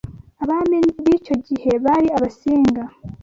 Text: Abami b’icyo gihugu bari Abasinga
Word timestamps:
Abami 0.43 0.77
b’icyo 1.03 1.33
gihugu 1.47 1.73
bari 1.85 2.07
Abasinga 2.17 2.83